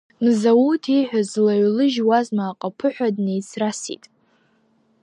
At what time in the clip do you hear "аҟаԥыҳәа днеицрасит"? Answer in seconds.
2.49-4.03